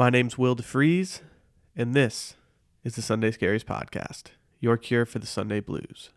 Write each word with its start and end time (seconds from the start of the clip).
My 0.00 0.08
name's 0.08 0.38
Will 0.38 0.56
DeFries, 0.56 1.20
and 1.76 1.92
this 1.92 2.32
is 2.84 2.94
the 2.94 3.02
Sunday 3.02 3.32
Scaries 3.32 3.62
Podcast, 3.62 4.28
your 4.58 4.78
cure 4.78 5.04
for 5.04 5.18
the 5.18 5.26
Sunday 5.26 5.60
blues. 5.60 6.08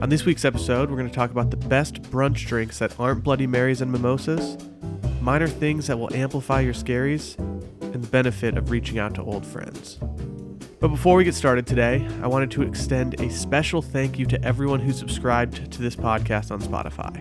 On 0.00 0.08
this 0.08 0.24
week's 0.24 0.44
episode, 0.44 0.88
we're 0.88 0.96
going 0.96 1.10
to 1.10 1.12
talk 1.12 1.32
about 1.32 1.50
the 1.50 1.56
best 1.56 2.02
brunch 2.02 2.46
drinks 2.46 2.78
that 2.78 2.94
aren't 3.00 3.24
Bloody 3.24 3.48
Marys 3.48 3.80
and 3.80 3.90
mimosas, 3.90 4.56
minor 5.20 5.48
things 5.48 5.88
that 5.88 5.98
will 5.98 6.14
amplify 6.14 6.60
your 6.60 6.74
scaries, 6.74 7.36
and 7.92 8.04
the 8.04 8.08
benefit 8.08 8.56
of 8.56 8.70
reaching 8.70 9.00
out 9.00 9.16
to 9.16 9.22
old 9.24 9.44
friends. 9.44 9.98
But 10.78 10.88
before 10.88 11.16
we 11.16 11.24
get 11.24 11.34
started 11.34 11.66
today, 11.66 12.06
I 12.20 12.26
wanted 12.26 12.50
to 12.50 12.62
extend 12.62 13.18
a 13.18 13.30
special 13.30 13.80
thank 13.80 14.18
you 14.18 14.26
to 14.26 14.42
everyone 14.44 14.80
who 14.80 14.92
subscribed 14.92 15.72
to 15.72 15.80
this 15.80 15.96
podcast 15.96 16.50
on 16.50 16.60
Spotify. 16.60 17.16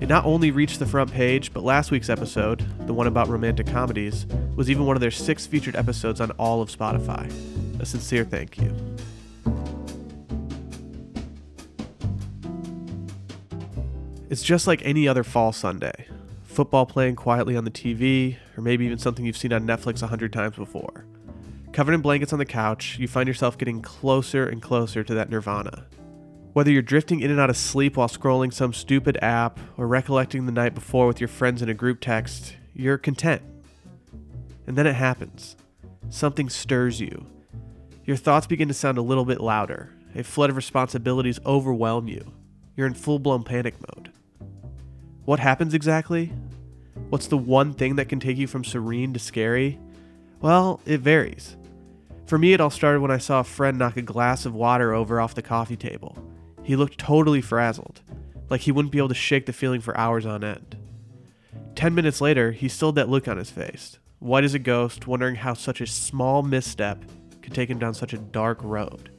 It 0.00 0.08
not 0.08 0.24
only 0.24 0.50
reached 0.50 0.80
the 0.80 0.86
front 0.86 1.12
page, 1.12 1.52
but 1.52 1.62
last 1.62 1.92
week's 1.92 2.10
episode, 2.10 2.66
the 2.88 2.92
one 2.92 3.06
about 3.06 3.28
romantic 3.28 3.68
comedies, 3.68 4.26
was 4.56 4.68
even 4.68 4.84
one 4.84 4.96
of 4.96 5.00
their 5.00 5.12
six 5.12 5.46
featured 5.46 5.76
episodes 5.76 6.20
on 6.20 6.32
all 6.32 6.60
of 6.60 6.76
Spotify. 6.76 7.30
A 7.80 7.86
sincere 7.86 8.24
thank 8.24 8.58
you. 8.58 8.74
It's 14.28 14.42
just 14.42 14.66
like 14.66 14.82
any 14.84 15.06
other 15.06 15.22
fall 15.22 15.52
Sunday 15.52 16.08
football 16.42 16.84
playing 16.84 17.16
quietly 17.16 17.56
on 17.56 17.64
the 17.64 17.70
TV, 17.70 18.36
or 18.56 18.60
maybe 18.60 18.84
even 18.84 18.98
something 18.98 19.24
you've 19.24 19.36
seen 19.36 19.52
on 19.52 19.66
Netflix 19.66 20.02
a 20.02 20.06
hundred 20.08 20.32
times 20.32 20.56
before. 20.56 21.06
Covered 21.72 21.94
in 21.94 22.02
blankets 22.02 22.34
on 22.34 22.38
the 22.38 22.44
couch, 22.44 22.98
you 22.98 23.08
find 23.08 23.26
yourself 23.26 23.56
getting 23.56 23.80
closer 23.80 24.46
and 24.46 24.60
closer 24.60 25.02
to 25.02 25.14
that 25.14 25.30
nirvana. 25.30 25.86
Whether 26.52 26.70
you're 26.70 26.82
drifting 26.82 27.20
in 27.20 27.30
and 27.30 27.40
out 27.40 27.48
of 27.48 27.56
sleep 27.56 27.96
while 27.96 28.08
scrolling 28.08 28.52
some 28.52 28.74
stupid 28.74 29.16
app 29.22 29.58
or 29.78 29.86
recollecting 29.86 30.44
the 30.44 30.52
night 30.52 30.74
before 30.74 31.06
with 31.06 31.18
your 31.18 31.28
friends 31.28 31.62
in 31.62 31.70
a 31.70 31.74
group 31.74 32.00
text, 32.02 32.56
you're 32.74 32.98
content. 32.98 33.40
And 34.66 34.76
then 34.76 34.86
it 34.86 34.96
happens. 34.96 35.56
Something 36.10 36.50
stirs 36.50 37.00
you. 37.00 37.24
Your 38.04 38.18
thoughts 38.18 38.46
begin 38.46 38.68
to 38.68 38.74
sound 38.74 38.98
a 38.98 39.02
little 39.02 39.24
bit 39.24 39.40
louder. 39.40 39.94
A 40.14 40.22
flood 40.22 40.50
of 40.50 40.56
responsibilities 40.56 41.40
overwhelm 41.46 42.06
you. 42.06 42.32
You're 42.76 42.86
in 42.86 42.92
full 42.92 43.18
blown 43.18 43.44
panic 43.44 43.76
mode. 43.80 44.12
What 45.24 45.40
happens 45.40 45.72
exactly? 45.72 46.34
What's 47.08 47.28
the 47.28 47.38
one 47.38 47.72
thing 47.72 47.96
that 47.96 48.10
can 48.10 48.20
take 48.20 48.36
you 48.36 48.46
from 48.46 48.62
serene 48.62 49.14
to 49.14 49.18
scary? 49.18 49.78
Well, 50.42 50.80
it 50.84 51.00
varies. 51.00 51.56
For 52.26 52.38
me, 52.38 52.52
it 52.52 52.60
all 52.60 52.70
started 52.70 53.00
when 53.00 53.10
I 53.10 53.18
saw 53.18 53.40
a 53.40 53.44
friend 53.44 53.78
knock 53.78 53.96
a 53.96 54.02
glass 54.02 54.46
of 54.46 54.54
water 54.54 54.94
over 54.94 55.20
off 55.20 55.34
the 55.34 55.42
coffee 55.42 55.76
table. 55.76 56.16
He 56.62 56.76
looked 56.76 56.98
totally 56.98 57.40
frazzled, 57.40 58.00
like 58.48 58.62
he 58.62 58.72
wouldn't 58.72 58.92
be 58.92 58.98
able 58.98 59.08
to 59.08 59.14
shake 59.14 59.46
the 59.46 59.52
feeling 59.52 59.80
for 59.80 59.96
hours 59.96 60.24
on 60.24 60.44
end. 60.44 60.76
Ten 61.74 61.94
minutes 61.94 62.20
later, 62.20 62.52
he 62.52 62.68
still 62.68 62.88
had 62.88 62.94
that 62.96 63.08
look 63.08 63.26
on 63.26 63.36
his 63.36 63.50
face, 63.50 63.98
white 64.18 64.44
as 64.44 64.54
a 64.54 64.58
ghost, 64.58 65.06
wondering 65.06 65.36
how 65.36 65.54
such 65.54 65.80
a 65.80 65.86
small 65.86 66.42
misstep 66.42 67.04
could 67.42 67.54
take 67.54 67.68
him 67.68 67.78
down 67.78 67.94
such 67.94 68.12
a 68.12 68.18
dark 68.18 68.58
road. 68.62 69.10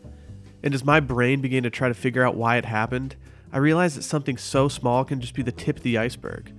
And 0.63 0.73
as 0.73 0.85
my 0.85 0.99
brain 0.99 1.41
began 1.41 1.63
to 1.63 1.69
try 1.69 1.89
to 1.89 1.93
figure 1.93 2.25
out 2.25 2.37
why 2.37 2.57
it 2.57 2.65
happened, 2.65 3.15
I 3.51 3.57
realized 3.57 3.97
that 3.97 4.03
something 4.03 4.37
so 4.37 4.69
small 4.69 5.03
can 5.03 5.19
just 5.19 5.35
be 5.35 5.43
the 5.43 5.51
tip 5.51 5.77
of 5.77 5.83
the 5.83 5.97
iceberg. 5.97 6.51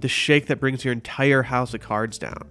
The 0.00 0.08
shake 0.08 0.46
that 0.46 0.60
brings 0.60 0.84
your 0.84 0.92
entire 0.92 1.42
house 1.44 1.72
of 1.74 1.80
cards 1.80 2.18
down. 2.18 2.50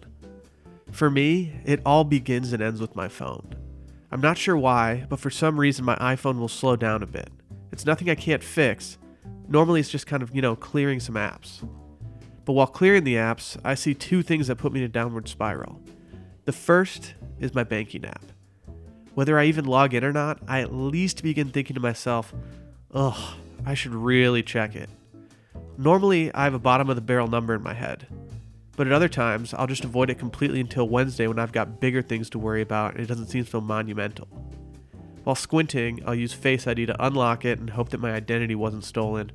For 0.98 1.12
me, 1.12 1.54
it 1.64 1.80
all 1.86 2.04
begins 2.04 2.54
and 2.54 2.64
ends 2.64 2.82
with 2.82 2.96
my 2.96 3.08
phone. 3.08 3.54
I'm 4.12 4.20
not 4.20 4.36
sure 4.36 4.58
why, 4.58 5.06
but 5.08 5.20
for 5.20 5.30
some 5.30 5.60
reason 5.60 5.86
my 5.86 5.96
iPhone 5.98 6.40
will 6.40 6.48
slow 6.48 6.76
down 6.76 7.04
a 7.04 7.06
bit. 7.06 7.30
It's 7.72 7.86
nothing 7.86 8.10
I 8.10 8.16
can't 8.16 8.44
fix. 8.44 8.98
Normally 9.48 9.80
it's 9.80 9.92
just 9.92 10.08
kind 10.08 10.24
of, 10.24 10.36
you 10.36 10.42
know, 10.42 10.56
clearing 10.56 11.00
some 11.00 11.14
apps. 11.14 11.62
But 12.46 12.54
while 12.54 12.66
clearing 12.66 13.04
the 13.04 13.14
apps, 13.14 13.60
I 13.64 13.76
see 13.76 13.94
two 13.94 14.24
things 14.24 14.48
that 14.48 14.56
put 14.56 14.74
me 14.74 14.80
in 14.80 14.86
a 14.88 14.90
downward 14.90 15.28
spiral. 15.28 15.80
The 16.46 16.52
first 16.52 17.14
is 17.40 17.54
my 17.54 17.64
banking 17.64 18.04
app. 18.04 18.26
Whether 19.14 19.38
I 19.38 19.46
even 19.46 19.66
log 19.66 19.94
in 19.94 20.04
or 20.04 20.12
not, 20.12 20.40
I 20.48 20.62
at 20.62 20.74
least 20.74 21.22
begin 21.22 21.52
thinking 21.52 21.76
to 21.76 21.80
myself, 21.80 22.34
ugh, 22.92 23.36
I 23.68 23.76
should 23.76 23.94
really 23.94 24.42
check 24.42 24.76
it. 24.76 24.90
Normally, 25.78 26.34
I 26.34 26.46
have 26.46 26.56
a 26.56 26.60
bottom 26.60 26.90
of 26.90 26.96
the 26.96 27.04
barrel 27.04 27.28
number 27.28 27.54
in 27.54 27.62
my 27.62 27.76
head, 27.76 28.08
but 28.78 28.88
at 28.88 28.94
other 28.94 29.10
times, 29.10 29.54
I'll 29.54 29.68
just 29.68 29.84
avoid 29.84 30.10
it 30.10 30.20
completely 30.20 30.62
until 30.62 30.88
Wednesday 30.88 31.28
when 31.28 31.40
I've 31.40 31.52
got 31.52 31.82
bigger 31.82 32.02
things 32.02 32.30
to 32.30 32.40
worry 32.40 32.62
about 32.62 32.94
and 32.94 33.04
it 33.04 33.08
doesn't 33.08 33.28
seem 33.28 33.46
so 33.46 33.60
monumental. 33.60 34.28
While 35.24 35.36
squinting, 35.36 36.02
I'll 36.06 36.16
use 36.16 36.32
Face 36.32 36.68
ID 36.68 36.86
to 36.86 37.06
unlock 37.06 37.44
it 37.44 37.60
and 37.60 37.72
hope 37.72 37.90
that 37.90 38.00
my 38.00 38.14
identity 38.14 38.56
wasn't 38.56 38.86
stolen, 38.86 39.32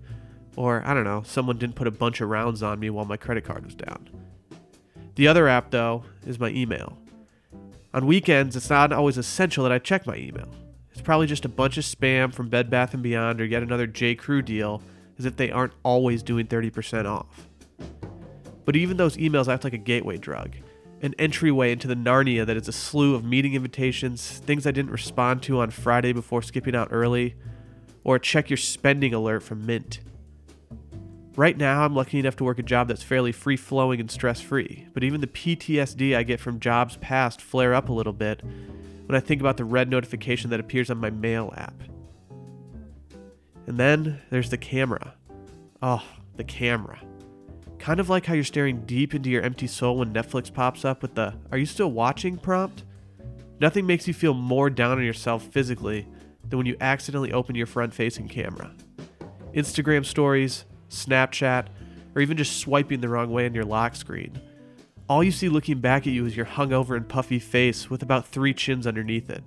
or 0.57 0.83
I 0.87 0.95
don't 0.95 1.05
know, 1.05 1.23
someone 1.27 1.59
didn't 1.59 1.75
put 1.75 1.89
a 1.89 1.91
bunch 1.91 2.21
of 2.21 2.31
rounds 2.31 2.63
on 2.63 2.81
me 2.81 2.89
while 2.89 3.05
my 3.05 3.19
credit 3.19 3.45
card 3.45 3.67
was 3.67 3.75
down. 3.75 4.09
The 5.17 5.29
other 5.29 5.49
app, 5.49 5.71
though, 5.71 6.05
is 6.25 6.39
my 6.39 6.49
email. 6.49 6.97
On 7.93 8.07
weekends, 8.07 8.57
it's 8.57 8.71
not 8.71 8.93
always 8.93 9.19
essential 9.19 9.65
that 9.65 9.73
I 9.73 9.79
check 9.79 10.07
my 10.07 10.17
email. 10.17 10.49
It's 10.93 11.03
probably 11.03 11.27
just 11.27 11.45
a 11.45 11.51
bunch 11.51 11.77
of 11.77 11.85
spam 11.85 12.33
from 12.33 12.49
Bed 12.49 12.71
Bath 12.71 12.95
& 12.99 13.03
Beyond 13.03 13.41
or 13.41 13.45
yet 13.45 13.63
another 13.63 13.87
J. 13.87 14.15
Crew 14.15 14.41
deal, 14.41 14.83
as 15.19 15.27
if 15.27 15.37
they 15.37 15.51
aren't 15.51 15.75
always 15.83 16.23
doing 16.23 16.47
30% 16.47 17.07
off. 17.07 17.49
But 18.65 18.77
even 18.77 18.97
those 18.97 19.17
emails 19.17 19.53
act 19.53 19.65
like 19.65 19.73
a 19.73 19.78
gateway 19.78 20.19
drug, 20.19 20.56
an 21.03 21.15
entryway 21.19 21.73
into 21.73 21.89
the 21.89 21.97
Narnia 21.97 22.47
that 22.47 22.56
is 22.56 22.69
a 22.69 22.73
slew 22.73 23.15
of 23.15 23.25
meeting 23.25 23.55
invitations, 23.55 24.39
things 24.39 24.67
I 24.67 24.71
didn't 24.71 24.93
respond 24.93 25.43
to 25.45 25.61
on 25.61 25.71
Friday 25.71 26.12
before 26.12 26.43
skipping 26.43 26.77
out 26.77 26.89
early, 26.91 27.34
or 28.05 28.17
a 28.17 28.21
check 28.21 28.50
your 28.50 28.56
spending 28.56 29.12
alert 29.12 29.43
from 29.43 29.67
Mint. 29.67 30.00
Right 31.34 31.56
now, 31.56 31.83
I'm 31.83 31.95
lucky 31.95 32.19
enough 32.19 32.37
to 32.37 32.45
work 32.45 32.59
a 32.59 32.62
job 32.62 32.89
that's 32.89 33.03
fairly 33.03 33.33
free 33.33 33.56
flowing 33.56 34.00
and 34.00 34.11
stress 34.11 34.41
free, 34.41 34.87
but 34.93 35.03
even 35.03 35.21
the 35.21 35.27
PTSD 35.27 36.15
I 36.15 36.23
get 36.23 36.41
from 36.41 36.61
jobs 36.61 36.97
past 36.97 37.41
flare 37.41 37.75
up 37.75 37.89
a 37.89 37.93
little 37.93 38.12
bit 38.12 38.43
when 39.06 39.17
I 39.17 39.21
think 39.21 39.41
about 39.41 39.56
the 39.56 39.65
red 39.65 39.89
notification 39.89 40.50
that 40.50 40.61
appears 40.61 40.91
on 40.91 40.99
my 40.99 41.11
mail 41.11 41.53
app. 41.56 41.83
And 43.67 43.79
then 43.79 44.21
there's 44.31 44.50
the 44.50 44.59
camera. 44.59 45.15
Oh, 45.81 46.05
the 46.37 46.44
camera. 46.44 47.00
Kind 47.82 47.98
of 48.00 48.09
like 48.09 48.25
how 48.25 48.34
you're 48.34 48.44
staring 48.44 48.87
deep 48.87 49.15
into 49.15 49.28
your 49.28 49.43
empty 49.43 49.66
soul 49.66 49.98
when 49.98 50.15
Netflix 50.15 50.53
pops 50.53 50.84
up 50.84 51.03
with 51.03 51.15
the 51.15 51.34
Are 51.50 51.59
you 51.59 51.66
still 51.66 51.91
watching 51.91 52.38
prompt? 52.38 52.84
Nothing 53.60 53.87
makes 53.87 54.09
you 54.09 54.15
feel 54.15 54.34
more 54.34 54.70
down 54.70 54.98
on 54.98 55.04
yourself 55.04 55.43
physically 55.43 56.06
than 56.48 56.59
when 56.59 56.66
you 56.66 56.76
accidentally 56.81 57.32
open 57.32 57.56
your 57.56 57.66
front 57.66 57.93
facing 57.93 58.28
camera. 58.28 58.72
Instagram 59.54 60.04
stories, 60.04 60.65
Snapchat, 60.91 61.66
or 62.15 62.22
even 62.22 62.37
just 62.37 62.60
swiping 62.60 63.00
the 63.00 63.09
wrong 63.09 63.31
way 63.31 63.47
on 63.47 63.54
your 63.54 63.65
lock 63.65 63.97
screen 63.97 64.41
all 65.12 65.22
you 65.22 65.31
see 65.31 65.50
looking 65.50 65.78
back 65.78 66.06
at 66.06 66.12
you 66.14 66.25
is 66.25 66.34
your 66.34 66.47
hungover 66.47 66.97
and 66.97 67.06
puffy 67.06 67.38
face 67.38 67.91
with 67.91 68.03
about 68.03 68.26
three 68.26 68.54
chins 68.54 68.87
underneath 68.87 69.28
it. 69.28 69.44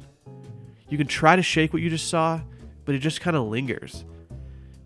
You 0.89 0.97
can 0.97 1.07
try 1.07 1.35
to 1.35 1.41
shake 1.41 1.73
what 1.73 1.81
you 1.81 1.89
just 1.89 2.07
saw, 2.07 2.41
but 2.85 2.93
it 2.93 2.99
just 2.99 3.19
kind 3.19 3.35
of 3.35 3.47
lingers. 3.47 4.05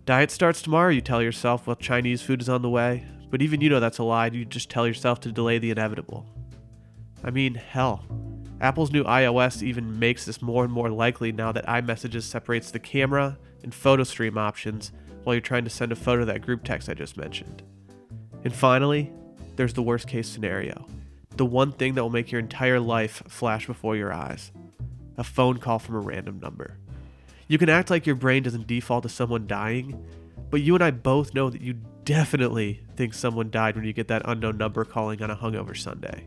Diet 0.06 0.30
starts 0.30 0.62
tomorrow, 0.62 0.88
you 0.88 1.02
tell 1.02 1.22
yourself 1.22 1.66
while 1.66 1.76
Chinese 1.76 2.22
food 2.22 2.40
is 2.40 2.48
on 2.48 2.62
the 2.62 2.70
way, 2.70 3.04
but 3.30 3.42
even 3.42 3.60
you 3.60 3.68
know 3.68 3.80
that's 3.80 3.98
a 3.98 4.04
lie, 4.04 4.26
you 4.26 4.44
just 4.44 4.70
tell 4.70 4.86
yourself 4.86 5.20
to 5.20 5.32
delay 5.32 5.58
the 5.58 5.70
inevitable. 5.70 6.26
I 7.22 7.30
mean, 7.30 7.54
hell. 7.54 8.04
Apple's 8.60 8.92
new 8.92 9.04
iOS 9.04 9.62
even 9.62 9.98
makes 9.98 10.26
this 10.26 10.42
more 10.42 10.64
and 10.64 10.72
more 10.72 10.90
likely 10.90 11.32
now 11.32 11.50
that 11.52 11.66
iMessages 11.66 12.22
separates 12.22 12.70
the 12.70 12.78
camera 12.78 13.38
and 13.62 13.74
photo 13.74 14.04
stream 14.04 14.36
options 14.36 14.92
while 15.24 15.34
you're 15.34 15.40
trying 15.40 15.64
to 15.64 15.70
send 15.70 15.92
a 15.92 15.96
photo 15.96 16.24
that 16.24 16.42
group 16.42 16.64
text 16.64 16.88
I 16.88 16.94
just 16.94 17.16
mentioned. 17.16 17.62
And 18.44 18.54
finally, 18.54 19.12
there's 19.56 19.74
the 19.74 19.82
worst 19.82 20.08
case 20.08 20.28
scenario. 20.28 20.86
The 21.36 21.46
one 21.46 21.72
thing 21.72 21.94
that 21.94 22.02
will 22.02 22.10
make 22.10 22.30
your 22.30 22.40
entire 22.40 22.80
life 22.80 23.22
flash 23.28 23.66
before 23.66 23.96
your 23.96 24.12
eyes 24.12 24.52
a 25.18 25.24
phone 25.24 25.58
call 25.58 25.78
from 25.78 25.96
a 25.96 26.00
random 26.00 26.40
number. 26.40 26.78
You 27.46 27.58
can 27.58 27.68
act 27.68 27.90
like 27.90 28.06
your 28.06 28.14
brain 28.14 28.42
doesn't 28.42 28.66
default 28.66 29.02
to 29.02 29.10
someone 29.10 29.46
dying, 29.46 30.02
but 30.50 30.62
you 30.62 30.74
and 30.74 30.82
I 30.82 30.92
both 30.92 31.34
know 31.34 31.50
that 31.50 31.60
you 31.60 31.74
definitely 32.10 32.80
think 32.96 33.14
someone 33.14 33.50
died 33.50 33.76
when 33.76 33.84
you 33.84 33.92
get 33.92 34.08
that 34.08 34.22
unknown 34.24 34.58
number 34.58 34.84
calling 34.84 35.22
on 35.22 35.30
a 35.30 35.36
hungover 35.36 35.76
Sunday. 35.76 36.26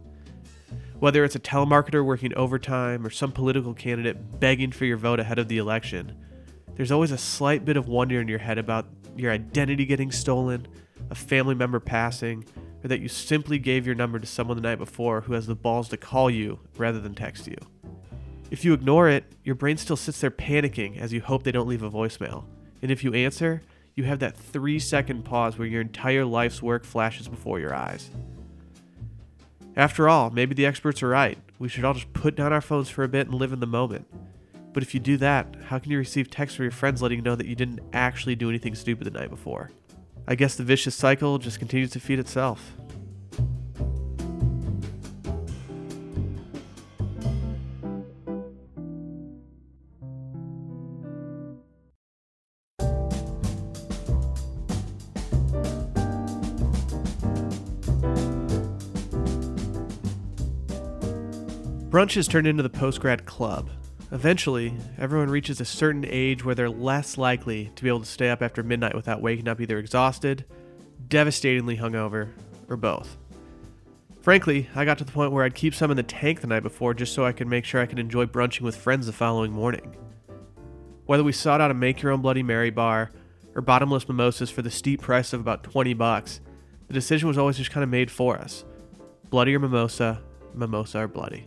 Whether 0.99 1.25
it's 1.25 1.35
a 1.35 1.41
telemarketer 1.41 2.05
working 2.05 2.33
overtime 2.35 3.05
or 3.05 3.09
some 3.09 3.33
political 3.33 3.73
candidate 3.73 4.39
begging 4.39 4.71
for 4.71 4.85
your 4.85 4.95
vote 4.95 5.19
ahead 5.19 5.39
of 5.39 5.49
the 5.49 5.57
election, 5.57 6.15
there's 6.75 6.89
always 6.89 7.11
a 7.11 7.17
slight 7.17 7.65
bit 7.65 7.75
of 7.75 7.89
wonder 7.89 8.21
in 8.21 8.29
your 8.29 8.39
head 8.39 8.57
about 8.57 8.85
your 9.17 9.33
identity 9.33 9.85
getting 9.85 10.09
stolen, 10.09 10.69
a 11.09 11.15
family 11.15 11.53
member 11.53 11.81
passing, 11.81 12.45
or 12.81 12.87
that 12.87 13.01
you 13.01 13.09
simply 13.09 13.59
gave 13.59 13.85
your 13.85 13.93
number 13.93 14.19
to 14.19 14.25
someone 14.25 14.55
the 14.55 14.63
night 14.63 14.77
before 14.77 15.19
who 15.19 15.33
has 15.33 15.47
the 15.47 15.53
balls 15.53 15.89
to 15.89 15.97
call 15.97 16.29
you 16.29 16.61
rather 16.77 17.01
than 17.01 17.13
text 17.13 17.45
you. 17.45 17.57
If 18.51 18.63
you 18.63 18.71
ignore 18.73 19.09
it, 19.09 19.25
your 19.43 19.55
brain 19.55 19.75
still 19.75 19.97
sits 19.97 20.21
there 20.21 20.31
panicking 20.31 20.97
as 20.97 21.11
you 21.11 21.19
hope 21.19 21.43
they 21.43 21.51
don't 21.51 21.67
leave 21.67 21.83
a 21.83 21.91
voicemail. 21.91 22.45
And 22.81 22.89
if 22.89 23.03
you 23.03 23.13
answer, 23.13 23.63
you 23.95 24.03
have 24.05 24.19
that 24.19 24.35
three 24.35 24.79
second 24.79 25.23
pause 25.23 25.57
where 25.57 25.67
your 25.67 25.81
entire 25.81 26.25
life's 26.25 26.61
work 26.61 26.83
flashes 26.83 27.27
before 27.27 27.59
your 27.59 27.73
eyes. 27.73 28.09
After 29.75 30.07
all, 30.07 30.29
maybe 30.29 30.53
the 30.53 30.65
experts 30.65 31.01
are 31.03 31.09
right. 31.09 31.37
We 31.59 31.69
should 31.69 31.85
all 31.85 31.93
just 31.93 32.13
put 32.13 32.35
down 32.35 32.53
our 32.53 32.61
phones 32.61 32.89
for 32.89 33.03
a 33.03 33.07
bit 33.07 33.27
and 33.27 33.35
live 33.35 33.53
in 33.53 33.59
the 33.59 33.67
moment. 33.67 34.07
But 34.71 34.83
if 34.83 34.93
you 34.93 34.99
do 34.99 35.17
that, 35.17 35.55
how 35.67 35.79
can 35.79 35.91
you 35.91 35.97
receive 35.97 36.29
texts 36.29 36.57
from 36.57 36.63
your 36.63 36.71
friends 36.71 37.01
letting 37.01 37.19
you 37.19 37.23
know 37.23 37.35
that 37.35 37.47
you 37.47 37.55
didn't 37.55 37.81
actually 37.93 38.35
do 38.35 38.49
anything 38.49 38.75
stupid 38.75 39.05
the 39.05 39.11
night 39.11 39.29
before? 39.29 39.71
I 40.27 40.35
guess 40.35 40.55
the 40.55 40.63
vicious 40.63 40.95
cycle 40.95 41.37
just 41.37 41.59
continues 41.59 41.91
to 41.91 41.99
feed 41.99 42.17
itself. 42.17 42.73
Brunch 61.93 62.15
has 62.15 62.27
turned 62.27 62.47
into 62.47 62.63
the 62.63 62.71
postgrad 62.71 63.25
club. 63.25 63.69
Eventually, 64.11 64.73
everyone 64.97 65.29
reaches 65.29 65.61
a 65.61 65.65
certain 65.65 66.03
age 66.07 66.43
where 66.43 66.55
they're 66.55 66.67
less 66.67 67.19
likely 67.19 67.71
to 67.75 67.83
be 67.83 67.87
able 67.87 67.99
to 67.99 68.05
stay 68.07 68.31
up 68.31 68.41
after 68.41 68.63
midnight 68.63 68.95
without 68.95 69.21
waking 69.21 69.47
up 69.47 69.61
either 69.61 69.77
exhausted, 69.77 70.43
devastatingly 71.07 71.77
hungover, 71.77 72.29
or 72.67 72.77
both. 72.77 73.15
Frankly, 74.21 74.67
I 74.73 74.85
got 74.85 74.97
to 74.97 75.03
the 75.03 75.11
point 75.11 75.33
where 75.33 75.43
I'd 75.43 75.53
keep 75.53 75.75
some 75.75 75.91
in 75.91 75.97
the 75.97 76.01
tank 76.01 76.41
the 76.41 76.47
night 76.47 76.63
before 76.63 76.95
just 76.95 77.13
so 77.13 77.27
I 77.27 77.31
could 77.31 77.45
make 77.45 77.63
sure 77.63 77.79
I 77.79 77.85
could 77.85 77.99
enjoy 77.99 78.25
brunching 78.25 78.61
with 78.61 78.75
friends 78.75 79.05
the 79.05 79.13
following 79.13 79.51
morning. 79.51 79.95
Whether 81.05 81.23
we 81.23 81.31
sought 81.31 81.61
out 81.61 81.69
a 81.69 81.75
make 81.75 82.01
your 82.01 82.11
own 82.11 82.21
Bloody 82.23 82.41
Mary 82.41 82.71
bar 82.71 83.11
or 83.53 83.61
bottomless 83.61 84.07
mimosas 84.07 84.49
for 84.49 84.63
the 84.63 84.71
steep 84.71 85.03
price 85.03 85.31
of 85.31 85.41
about 85.41 85.63
20 85.63 85.93
bucks, 85.93 86.41
the 86.87 86.93
decision 86.95 87.27
was 87.27 87.37
always 87.37 87.57
just 87.57 87.69
kind 87.69 87.83
of 87.83 87.89
made 87.91 88.09
for 88.09 88.35
us. 88.35 88.65
Bloody 89.29 89.53
or 89.55 89.59
mimosa, 89.59 90.23
mimosa 90.55 91.01
or 91.01 91.07
bloody 91.07 91.45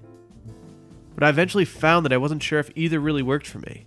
but 1.16 1.24
I 1.24 1.30
eventually 1.30 1.64
found 1.64 2.04
that 2.04 2.12
I 2.12 2.18
wasn't 2.18 2.42
sure 2.42 2.58
if 2.58 2.70
either 2.76 3.00
really 3.00 3.22
worked 3.22 3.46
for 3.46 3.58
me. 3.58 3.86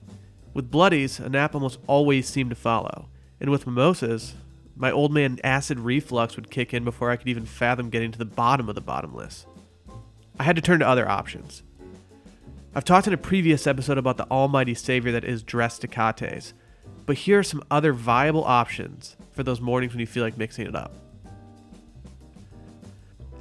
With 0.56 0.72
bloodies, 0.72 1.20
a 1.20 1.30
nap 1.30 1.54
almost 1.54 1.78
always 1.86 2.28
seemed 2.28 2.50
to 2.50 2.56
follow, 2.56 3.08
and 3.40 3.52
with 3.52 3.68
mimosas, 3.68 4.34
my 4.76 4.92
old 4.92 5.14
man 5.14 5.40
acid 5.44 5.80
reflux 5.80 6.36
would 6.36 6.50
kick 6.50 6.74
in 6.74 6.84
before 6.84 7.12
I 7.12 7.18
could 7.18 7.28
even 7.28 7.46
fathom 7.46 7.92
getting 7.92 8.12
to 8.12 8.18
the 8.18 8.26
bottom 8.26 8.68
of 8.68 8.74
the 8.74 8.82
bottomless. 8.82 9.46
I 10.40 10.44
had 10.44 10.56
to 10.56 10.62
turn 10.62 10.80
to 10.80 10.88
other 10.88 11.08
options. 11.08 11.62
I've 12.74 12.84
talked 12.84 13.06
in 13.06 13.14
a 13.14 13.18
previous 13.18 13.68
episode 13.68 14.00
about 14.00 14.18
the 14.18 14.30
almighty 14.32 14.74
savior 14.74 15.12
that 15.12 15.24
is 15.24 15.44
dressed 15.44 15.84
Tecates, 15.84 16.54
but 17.06 17.16
here 17.16 17.38
are 17.38 17.44
some 17.44 17.64
other 17.70 17.94
viable 17.94 18.44
options 18.44 19.18
for 19.30 19.44
those 19.44 19.62
mornings 19.62 19.94
when 19.94 20.00
you 20.00 20.08
feel 20.08 20.24
like 20.24 20.38
mixing 20.38 20.66
it 20.66 20.76
up. 20.76 20.96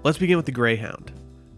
Let's 0.02 0.18
begin 0.18 0.36
with 0.36 0.46
the 0.46 0.52
Greyhound 0.52 1.10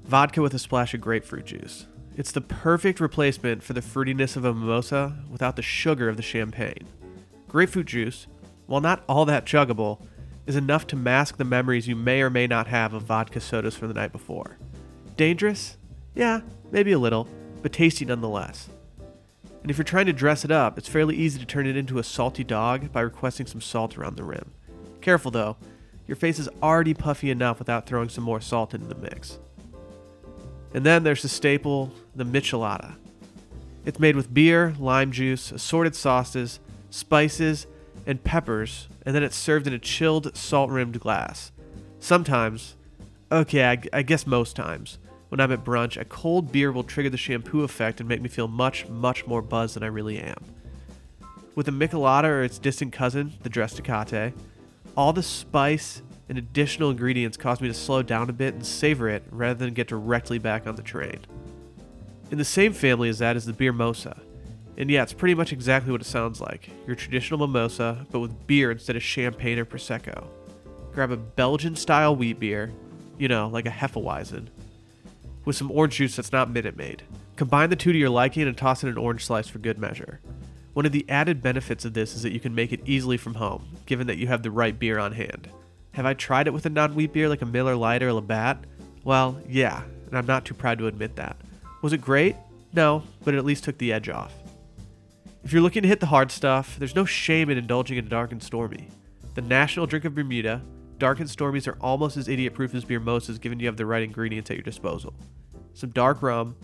vodka 0.05 0.43
with 0.43 0.53
a 0.55 0.59
splash 0.59 0.93
of 0.93 1.01
grapefruit 1.01 1.47
juice. 1.47 1.87
It's 2.17 2.33
the 2.33 2.41
perfect 2.41 3.01
replacement 3.01 3.63
for 3.63 3.73
the 3.73 3.81
fruitiness 3.81 4.37
of 4.37 4.45
a 4.45 4.53
mimosa 4.53 5.17
without 5.31 5.57
the 5.57 5.63
sugar 5.63 6.09
of 6.09 6.17
the 6.17 6.23
champagne. 6.23 6.87
Grapefruit 7.49 7.87
juice, 7.87 8.27
while 8.67 8.81
not 8.81 9.03
all 9.09 9.25
that 9.25 9.47
chuggable, 9.47 10.01
is 10.47 10.57
enough 10.57 10.87
to 10.89 10.97
mask 10.97 11.37
the 11.37 11.45
memories 11.45 11.87
you 11.87 11.95
may 11.95 12.21
or 12.21 12.31
may 12.31 12.47
not 12.47 12.67
have 12.67 12.93
of 12.93 13.03
vodka 13.03 13.41
sodas 13.41 13.77
from 13.77 13.89
the 13.89 13.95
night 13.95 14.13
before. 14.13 14.59
Dangerous? 15.17 15.77
Yeah, 16.15 16.41
maybe 16.73 16.93
a 16.93 16.99
little, 16.99 17.29
but 17.63 17.73
tasty 17.73 18.05
nonetheless. 18.05 18.69
And 19.63 19.71
if 19.71 19.77
you're 19.77 19.85
trying 19.85 20.07
to 20.07 20.13
dress 20.13 20.45
it 20.45 20.51
up, 20.51 20.79
it's 20.79 20.89
fairly 20.89 21.15
easy 21.15 21.39
to 21.39 21.47
turn 21.47 21.67
it 21.67 21.77
into 21.77 21.99
a 21.99 22.05
salty 22.05 22.43
dog 22.43 22.93
by 22.93 23.03
requesting 23.03 23.47
some 23.47 23.61
salt 23.61 23.97
around 23.97 24.17
the 24.17 24.25
rim. 24.25 24.51
Careful 25.01 25.31
though, 25.31 25.57
your 26.07 26.17
face 26.17 26.39
is 26.39 26.49
already 26.63 26.95
puffy 26.95 27.31
enough 27.31 27.59
without 27.59 27.87
throwing 27.87 28.09
some 28.09 28.25
more 28.25 28.41
salt 28.41 28.75
into 28.75 28.87
the 28.87 28.95
mix. 28.95 29.39
And 30.73 30.85
then 30.85 31.03
there's 31.03 31.23
the 31.23 31.29
staple, 31.29 31.93
the 32.15 32.25
michelada. 32.25 32.97
It's 33.85 33.99
made 33.99 34.17
with 34.17 34.33
beer, 34.33 34.75
lime 34.79 35.11
juice, 35.11 35.53
assorted 35.53 35.97
sauces, 35.97 36.61
spices, 36.91 37.67
and 38.07 38.23
peppers, 38.23 38.89
and 39.05 39.15
then 39.15 39.23
it's 39.23 39.37
served 39.37 39.67
in 39.67 39.73
a 39.73 39.79
chilled, 39.79 40.37
salt 40.37 40.71
rimmed 40.71 41.01
glass. 41.01 41.53
Sometimes, 41.99 42.77
okay, 43.31 43.65
I, 43.65 43.79
I, 43.93 44.03
guess 44.03 44.27
most 44.27 44.57
times, 44.57 44.99
when 45.29 45.41
I'm 45.41 45.53
at 45.53 45.65
brunch, 45.65 46.01
a 46.01 46.05
cold 46.05 46.53
beer 46.53 46.73
will 46.73 46.85
trigger 46.85 47.11
the 47.11 47.17
shampoo 47.17 47.63
effect 47.63 48.01
and 48.01 48.09
make 48.09 48.21
me 48.21 48.29
feel 48.29 48.49
much, 48.49 48.89
much 48.89 49.27
more 49.27 49.43
buzzed 49.43 49.77
than 49.77 49.83
I 49.83 49.87
really 49.87 50.19
am. 50.19 50.43
With 51.55 51.69
a 51.69 51.73
michelada 51.73 52.25
or 52.25 52.43
its 52.43 52.59
distant 52.59 52.93
cousin, 52.93 53.35
the 53.43 53.49
Dress 53.49 53.81
all 54.97 55.13
the 55.13 55.23
spice 55.23 56.03
and 56.31 56.39
additional 56.39 56.91
ingredients 56.91 57.37
caused 57.37 57.61
me 57.61 57.67
to 57.67 57.75
slow 57.75 58.05
down 58.05 58.31
a 58.31 58.33
bit 58.33 58.55
and 58.55 58.65
savor 58.65 59.09
it 59.09 59.25
rather 59.33 59.59
than 59.59 59.75
get 59.75 59.89
directly 59.89 60.39
back 60.39 60.65
on 60.65 60.77
the 60.77 60.83
train. 60.83 61.19
In 62.31 62.39
the 62.39 62.45
same 62.45 62.73
family 62.73 63.09
as 63.09 63.19
that 63.19 63.35
is 63.35 63.47
the 63.47 63.53
beer 63.53 63.73
mosa. 63.73 64.17
And 64.77 64.89
yeah, 64.89 65.03
it's 65.03 65.13
pretty 65.13 65.35
much 65.35 65.53
exactly 65.53 65.91
what 65.91 66.01
it 66.01 66.07
sounds 66.07 66.41
like 66.41 66.71
your 66.87 66.95
traditional 66.95 67.45
mimosa, 67.45 68.07
but 68.13 68.21
with 68.21 68.47
beer 68.47 68.71
instead 68.71 68.95
of 68.95 69.03
champagne 69.03 69.59
or 69.59 69.65
Prosecco. 69.65 70.25
Grab 70.95 71.11
a 71.11 71.17
Belgian 71.17 71.75
style 71.75 72.15
wheat 72.15 72.39
beer, 72.39 72.73
you 73.19 73.27
know, 73.27 73.49
like 73.49 73.67
a 73.67 73.71
Hefeweizen, 73.71 74.47
with 75.45 75.57
some 75.57 75.73
orange 75.73 75.97
juice 75.97 76.15
that's 76.15 76.31
not 76.31 76.49
Minute 76.49 76.77
Maid. 76.77 77.03
Combine 77.35 77.71
the 77.71 77.77
two 77.77 77.93
to 77.93 77.99
your 77.99 78.09
liking 78.09 78.45
and 78.45 78.57
toss 78.57 78.85
in 78.85 78.89
an 78.89 78.97
orange 78.97 79.25
slice 79.27 79.49
for 79.49 79.59
good 79.59 79.79
measure. 79.79 80.21
One 80.75 80.87
of 80.87 80.93
the 80.93 81.07
added 81.09 81.43
benefits 81.43 81.85
of 81.85 81.95
this 81.95 82.15
is 82.15 82.23
that 82.23 82.33
you 82.33 82.39
can 82.39 82.55
make 82.55 82.73
it 82.73 82.83
easily 82.87 83.17
from 83.17 83.35
home, 83.35 83.67
given 83.87 84.07
that 84.07 84.19
you 84.19 84.29
have 84.29 84.45
the 84.45 84.53
right 84.53 84.79
beer 84.79 85.01
on 85.01 85.11
hand. 85.11 85.49
Have 85.93 86.07
I 86.07 86.15
tried 86.15 86.47
it 86.47 86.53
with 86.53 86.67
a 86.67 86.71
non 86.71 86.95
wheat 86.95 87.13
beer 87.13 87.29
like 87.29 87.43
a 87.43 87.47
Miller 87.47 87.77
Lite 87.77 88.03
or 88.03 88.09
a 88.09 88.15
Labatt? 88.15 88.65
Well, 89.05 89.41
yeah, 89.49 89.83
and 90.07 90.17
I'm 90.17 90.27
not 90.27 90.45
too 90.45 90.55
proud 90.55 90.79
to 90.79 90.87
admit 90.87 91.17
that. 91.17 91.37
Was 91.83 91.93
it 91.93 91.99
great? 91.99 92.37
No, 92.73 93.03
but 93.25 93.35
it 93.35 93.39
at 93.39 93.45
least 93.45 93.65
took 93.65 93.79
the 93.79 93.93
edge 93.93 94.09
off. 94.09 94.33
If 95.43 95.53
you're 95.53 95.63
looking 95.63 95.83
to 95.83 95.89
hit 95.89 96.01
the 96.01 96.07
hard 96.07 96.31
stuff, 96.31 96.77
there's 96.79 96.95
no 96.95 97.05
shame 97.05 97.51
in 97.51 97.59
indulging 97.59 97.97
in 97.97 98.07
a 98.07 98.09
dark 98.09 98.31
and 98.31 98.43
stormy. 98.43 98.89
The 99.35 99.41
national 99.41 99.87
drink 99.87 100.05
of 100.05 100.15
Bermuda, 100.15 100.63
dark 100.99 101.19
and 101.19 101.29
stormies 101.29 101.67
are 101.67 101.79
almost 101.81 102.17
as 102.17 102.29
idiot 102.29 102.55
proof 102.55 102.75
as 102.75 102.85
beer 102.85 103.01
mimosas 103.01 103.39
given 103.39 103.59
you 103.59 103.67
have 103.67 103.77
the 103.77 103.87
right 103.87 104.03
ingredients 104.03 104.51
at 104.51 104.57
your 104.57 104.65
disposal. 104.65 105.15
Some 105.73 105.91
dark 105.91 106.23
rum, 106.23 106.57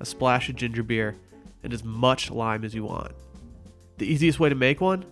a 0.00 0.04
splash 0.04 0.48
of 0.48 0.56
ginger 0.56 0.82
beer, 0.82 1.16
and 1.62 1.72
as 1.72 1.84
much 1.84 2.30
lime 2.30 2.64
as 2.64 2.74
you 2.74 2.84
want. 2.84 3.12
The 3.98 4.06
easiest 4.06 4.40
way 4.40 4.48
to 4.48 4.54
make 4.54 4.80
one? 4.80 5.04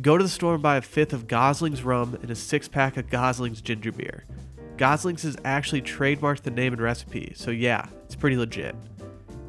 Go 0.00 0.18
to 0.18 0.22
the 0.22 0.28
store 0.28 0.54
and 0.54 0.62
buy 0.62 0.76
a 0.76 0.82
fifth 0.82 1.12
of 1.12 1.26
Gosling's 1.26 1.82
rum 1.82 2.18
and 2.20 2.30
a 2.30 2.34
six 2.34 2.68
pack 2.68 2.96
of 2.96 3.08
Gosling's 3.08 3.62
ginger 3.62 3.92
beer. 3.92 4.24
Gosling's 4.76 5.22
has 5.22 5.38
actually 5.44 5.80
trademarked 5.80 6.42
the 6.42 6.50
name 6.50 6.74
and 6.74 6.82
recipe, 6.82 7.32
so 7.34 7.50
yeah, 7.50 7.86
it's 8.04 8.14
pretty 8.14 8.36
legit. 8.36 8.76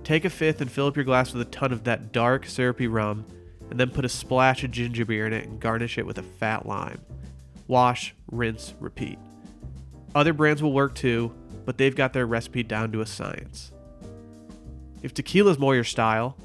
Take 0.06 0.24
a 0.24 0.30
fifth 0.30 0.62
and 0.62 0.72
fill 0.72 0.88
up 0.88 0.96
your 0.96 1.04
glass 1.04 1.34
with 1.34 1.46
a 1.46 1.52
ton 1.52 1.74
of 1.74 1.84
that 1.84 2.14
dark, 2.14 2.46
syrupy 2.46 2.88
rum, 2.88 3.26
and 3.70 3.78
then 3.78 3.90
put 3.90 4.06
a 4.06 4.10
splash 4.10 4.64
of 4.64 4.72
ginger 4.72 5.04
beer 5.04 5.28
in 5.28 5.34
it 5.34 5.46
and 5.46 5.60
garnish 5.60 5.98
it 5.98 6.06
with 6.06 6.18
a 6.18 6.24
fat 6.24 6.66
lime. 6.66 7.02
Wash, 7.68 8.16
rinse, 8.32 8.74
repeat. 8.80 9.20
Other 10.16 10.32
brands 10.32 10.64
will 10.64 10.72
work 10.72 10.96
too, 10.96 11.34
but 11.66 11.78
they've 11.78 11.96
got 11.96 12.14
their 12.14 12.26
recipe 12.26 12.64
down 12.64 12.94
to 12.94 13.02
a 13.02 13.06
science. 13.06 13.74
If 15.04 15.14
tequila's 15.14 15.60
more 15.60 15.76
your 15.76 15.84
style, 15.84 16.38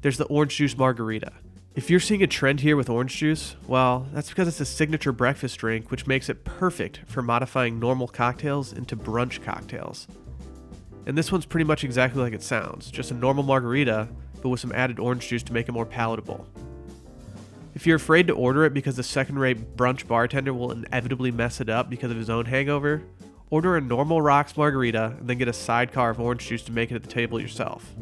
there's 0.00 0.16
the 0.16 0.24
orange 0.24 0.56
juice 0.56 0.76
margarita. 0.76 1.32
If 1.74 1.90
you're 1.90 1.98
seeing 1.98 2.22
a 2.22 2.28
trend 2.28 2.60
here 2.60 2.76
with 2.76 2.88
orange 2.88 3.16
juice, 3.16 3.56
well, 3.66 4.06
that's 4.12 4.28
because 4.28 4.46
it's 4.46 4.60
a 4.60 4.64
signature 4.64 5.10
breakfast 5.10 5.58
drink, 5.58 5.90
which 5.90 6.06
makes 6.06 6.28
it 6.28 6.44
perfect 6.44 7.00
for 7.06 7.20
modifying 7.20 7.80
normal 7.80 8.06
cocktails 8.06 8.72
into 8.72 8.96
brunch 8.96 9.42
cocktails. 9.42 10.06
And 11.06 11.18
this 11.18 11.32
one's 11.32 11.46
pretty 11.46 11.64
much 11.64 11.82
exactly 11.82 12.22
like 12.22 12.32
it 12.32 12.44
sounds 12.44 12.92
just 12.92 13.10
a 13.10 13.14
normal 13.14 13.42
margarita, 13.42 14.06
but 14.40 14.50
with 14.50 14.60
some 14.60 14.70
added 14.70 15.00
orange 15.00 15.26
juice 15.26 15.42
to 15.42 15.52
make 15.52 15.68
it 15.68 15.72
more 15.72 15.84
palatable. 15.84 16.46
If 17.74 17.88
you're 17.88 17.96
afraid 17.96 18.28
to 18.28 18.34
order 18.34 18.64
it 18.64 18.72
because 18.72 18.94
the 18.94 19.02
second 19.02 19.40
rate 19.40 19.76
brunch 19.76 20.06
bartender 20.06 20.54
will 20.54 20.70
inevitably 20.70 21.32
mess 21.32 21.60
it 21.60 21.68
up 21.68 21.90
because 21.90 22.12
of 22.12 22.16
his 22.16 22.30
own 22.30 22.44
hangover, 22.44 23.02
order 23.50 23.76
a 23.76 23.80
normal 23.80 24.22
rocks 24.22 24.56
margarita 24.56 25.16
and 25.18 25.28
then 25.28 25.38
get 25.38 25.48
a 25.48 25.52
sidecar 25.52 26.10
of 26.10 26.20
orange 26.20 26.46
juice 26.46 26.62
to 26.62 26.72
make 26.72 26.92
it 26.92 26.94
at 26.94 27.02
the 27.02 27.08
table 27.08 27.40
yourself. 27.40 27.92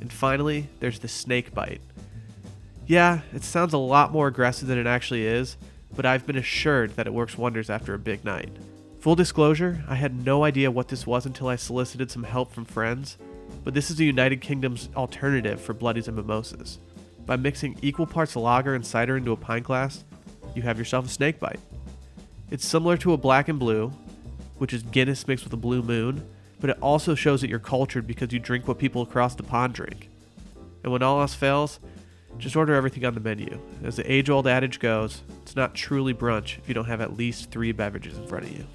And 0.00 0.12
finally, 0.12 0.68
there's 0.78 1.00
the 1.00 1.08
snake 1.08 1.52
bite 1.52 1.82
yeah, 2.90 3.20
it 3.32 3.44
sounds 3.44 3.72
a 3.72 3.78
lot 3.78 4.10
more 4.10 4.26
aggressive 4.26 4.66
than 4.66 4.76
it 4.76 4.86
actually 4.88 5.24
is, 5.24 5.56
but 5.94 6.04
I've 6.04 6.26
been 6.26 6.34
assured 6.34 6.96
that 6.96 7.06
it 7.06 7.14
works 7.14 7.38
wonders 7.38 7.70
after 7.70 7.94
a 7.94 8.00
big 8.00 8.24
night. 8.24 8.50
Full 8.98 9.14
disclosure, 9.14 9.84
I 9.88 9.94
had 9.94 10.24
no 10.24 10.42
idea 10.42 10.72
what 10.72 10.88
this 10.88 11.06
was 11.06 11.24
until 11.24 11.46
I 11.46 11.54
solicited 11.54 12.10
some 12.10 12.24
help 12.24 12.52
from 12.52 12.64
friends, 12.64 13.16
but 13.62 13.74
this 13.74 13.92
is 13.92 13.96
the 13.96 14.04
United 14.04 14.40
Kingdom's 14.40 14.88
alternative 14.96 15.60
for 15.60 15.72
bloodies 15.72 16.08
and 16.08 16.16
mimosas. 16.16 16.80
By 17.26 17.36
mixing 17.36 17.78
equal 17.80 18.06
parts 18.06 18.34
lager 18.34 18.74
and 18.74 18.84
cider 18.84 19.16
into 19.16 19.30
a 19.30 19.36
pint 19.36 19.66
glass, 19.66 20.02
you 20.56 20.62
have 20.62 20.76
yourself 20.76 21.06
a 21.06 21.10
snake 21.10 21.38
bite. 21.38 21.60
It's 22.50 22.66
similar 22.66 22.96
to 22.96 23.12
a 23.12 23.16
black 23.16 23.48
and 23.48 23.60
blue, 23.60 23.92
which 24.58 24.72
is 24.72 24.82
Guinness 24.82 25.28
mixed 25.28 25.44
with 25.44 25.52
a 25.52 25.56
blue 25.56 25.82
moon, 25.84 26.28
but 26.58 26.70
it 26.70 26.78
also 26.82 27.14
shows 27.14 27.40
that 27.42 27.50
you're 27.50 27.60
cultured 27.60 28.08
because 28.08 28.32
you 28.32 28.40
drink 28.40 28.66
what 28.66 28.78
people 28.78 29.02
across 29.02 29.36
the 29.36 29.44
pond 29.44 29.74
drink. 29.74 30.08
And 30.82 30.90
when 30.92 31.04
all 31.04 31.20
else 31.20 31.34
fails, 31.34 31.78
just 32.38 32.56
order 32.56 32.74
everything 32.74 33.04
on 33.04 33.14
the 33.14 33.20
menu. 33.20 33.60
As 33.84 33.96
the 33.96 34.10
age 34.10 34.30
old 34.30 34.46
adage 34.46 34.80
goes, 34.80 35.22
it's 35.42 35.54
not 35.54 35.74
truly 35.74 36.14
brunch 36.14 36.58
if 36.58 36.68
you 36.68 36.74
don't 36.74 36.86
have 36.86 37.00
at 37.00 37.16
least 37.16 37.50
three 37.50 37.70
beverages 37.70 38.16
in 38.16 38.26
front 38.26 38.46
of 38.46 38.52
you. 38.52 38.66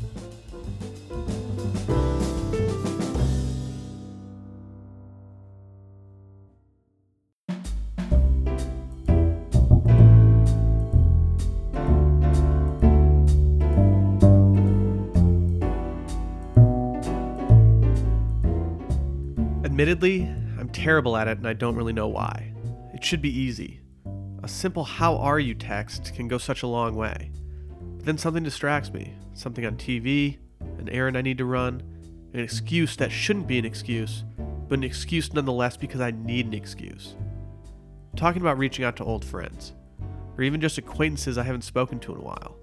Admittedly, 19.66 20.24
I'm 20.58 20.70
terrible 20.70 21.18
at 21.18 21.28
it 21.28 21.38
and 21.38 21.48
I 21.48 21.54
don't 21.54 21.76
really 21.76 21.92
know 21.92 22.08
why. 22.08 22.55
It 22.96 23.04
should 23.04 23.22
be 23.22 23.38
easy. 23.38 23.82
A 24.42 24.48
simple 24.48 24.86
how 24.86 25.18
are 25.18 25.38
you 25.38 25.54
text 25.54 26.14
can 26.16 26.30
go 26.30 26.38
such 26.38 26.64
a 26.64 26.68
long 26.68 26.96
way. 26.96 27.30
But 27.98 28.06
then 28.06 28.18
something 28.18 28.44
distracts 28.44 28.92
me 28.94 29.14
something 29.34 29.66
on 29.66 29.76
TV, 29.76 30.38
an 30.80 30.88
errand 30.88 31.18
I 31.18 31.22
need 31.22 31.38
to 31.40 31.46
run, 31.46 31.84
an 32.34 32.40
excuse 32.40 32.96
that 32.96 33.12
shouldn't 33.12 33.48
be 33.48 33.60
an 33.60 33.66
excuse, 33.66 34.24
but 34.70 34.80
an 34.80 34.86
excuse 34.86 35.34
nonetheless 35.34 35.76
because 35.76 36.00
I 36.00 36.12
need 36.12 36.46
an 36.46 36.54
excuse. 36.54 37.16
Talking 38.16 38.42
about 38.42 38.58
reaching 38.58 38.86
out 38.86 38.96
to 38.96 39.04
old 39.04 39.26
friends, 39.26 39.74
or 40.38 40.44
even 40.44 40.62
just 40.62 40.78
acquaintances 40.78 41.38
I 41.38 41.44
haven't 41.44 41.64
spoken 41.64 42.00
to 42.00 42.14
in 42.14 42.20
a 42.20 42.24
while. 42.24 42.56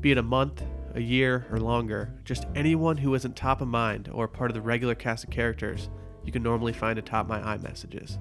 Be 0.00 0.10
it 0.10 0.18
a 0.18 0.22
month, 0.22 0.62
a 0.94 1.00
year, 1.00 1.46
or 1.50 1.58
longer, 1.58 2.12
just 2.22 2.46
anyone 2.54 2.98
who 2.98 3.14
isn't 3.14 3.34
top 3.34 3.62
of 3.62 3.68
mind 3.68 4.10
or 4.12 4.28
part 4.28 4.50
of 4.50 4.54
the 4.54 4.60
regular 4.60 4.94
cast 4.94 5.24
of 5.24 5.30
characters 5.30 5.88
you 6.22 6.32
can 6.32 6.42
normally 6.42 6.74
find 6.74 6.98
atop 6.98 7.26
my 7.26 7.40
iMessages. 7.56 8.18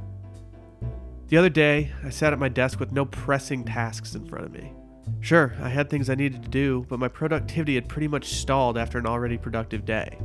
The 1.29 1.37
other 1.37 1.49
day, 1.49 1.91
I 2.03 2.09
sat 2.09 2.33
at 2.33 2.39
my 2.39 2.49
desk 2.49 2.79
with 2.79 2.91
no 2.91 3.05
pressing 3.05 3.63
tasks 3.63 4.15
in 4.15 4.25
front 4.25 4.45
of 4.45 4.51
me. 4.51 4.73
Sure, 5.21 5.53
I 5.61 5.69
had 5.69 5.87
things 5.87 6.09
I 6.09 6.15
needed 6.15 6.41
to 6.41 6.49
do, 6.49 6.87
but 6.89 6.97
my 6.97 7.07
productivity 7.07 7.75
had 7.75 7.87
pretty 7.87 8.07
much 8.07 8.33
stalled 8.33 8.79
after 8.79 8.97
an 8.97 9.05
already 9.05 9.37
productive 9.37 9.85
day. 9.85 10.17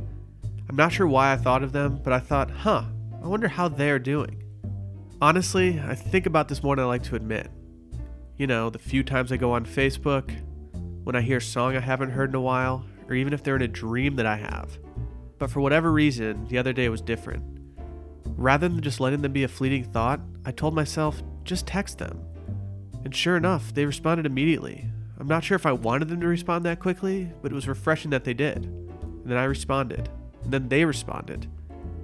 I'm 0.67 0.75
not 0.75 0.91
sure 0.91 1.05
why 1.05 1.31
I 1.31 1.37
thought 1.37 1.61
of 1.61 1.73
them, 1.73 1.99
but 2.03 2.11
I 2.11 2.17
thought, 2.17 2.49
huh, 2.49 2.85
I 3.23 3.27
wonder 3.27 3.47
how 3.47 3.67
they're 3.67 3.99
doing. 3.99 4.41
Honestly, 5.21 5.79
I 5.79 5.93
think 5.93 6.25
about 6.25 6.47
this 6.47 6.63
more 6.63 6.75
than 6.75 6.85
I 6.85 6.87
like 6.87 7.03
to 7.03 7.15
admit. 7.15 7.51
You 8.37 8.47
know, 8.47 8.71
the 8.71 8.79
few 8.79 9.03
times 9.03 9.31
I 9.31 9.37
go 9.37 9.51
on 9.51 9.63
Facebook, 9.63 10.31
when 11.03 11.15
I 11.15 11.21
hear 11.21 11.37
a 11.37 11.41
song 11.41 11.77
I 11.77 11.81
haven't 11.81 12.09
heard 12.09 12.29
in 12.29 12.35
a 12.35 12.41
while, 12.41 12.83
or 13.07 13.13
even 13.13 13.31
if 13.31 13.43
they're 13.43 13.55
in 13.55 13.61
a 13.61 13.67
dream 13.67 14.15
that 14.15 14.25
I 14.25 14.37
have. 14.37 14.79
But 15.37 15.51
for 15.51 15.61
whatever 15.61 15.91
reason, 15.91 16.47
the 16.47 16.57
other 16.57 16.73
day 16.73 16.89
was 16.89 17.01
different. 17.01 17.54
Rather 18.27 18.67
than 18.67 18.81
just 18.81 18.99
letting 18.99 19.21
them 19.21 19.31
be 19.31 19.43
a 19.43 19.47
fleeting 19.47 19.83
thought, 19.83 20.19
I 20.45 20.51
told 20.51 20.73
myself, 20.73 21.21
just 21.43 21.67
text 21.67 21.97
them. 21.97 22.19
And 23.03 23.15
sure 23.15 23.37
enough, 23.37 23.73
they 23.73 23.85
responded 23.85 24.25
immediately. 24.25 24.85
I'm 25.19 25.27
not 25.27 25.43
sure 25.43 25.55
if 25.55 25.65
I 25.65 25.71
wanted 25.71 26.09
them 26.09 26.19
to 26.21 26.27
respond 26.27 26.65
that 26.65 26.79
quickly, 26.79 27.31
but 27.41 27.51
it 27.51 27.55
was 27.55 27.67
refreshing 27.67 28.11
that 28.11 28.23
they 28.23 28.33
did. 28.33 28.65
And 28.65 29.25
then 29.25 29.37
I 29.37 29.45
responded. 29.45 30.09
And 30.43 30.51
then 30.51 30.67
they 30.69 30.85
responded. 30.85 31.47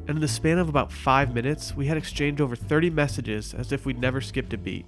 And 0.08 0.18
in 0.18 0.22
the 0.22 0.28
span 0.28 0.58
of 0.58 0.70
about 0.70 0.92
five 0.92 1.34
minutes, 1.34 1.76
we 1.76 1.88
had 1.88 1.98
exchanged 1.98 2.42
over 2.42 2.56
30 2.56 2.90
messages 2.90 3.54
as 3.54 3.72
if 3.72 3.86
we'd 3.86 4.00
never 4.00 4.22
skipped 4.22 4.54
a 4.54 4.58
beat. 4.58 4.86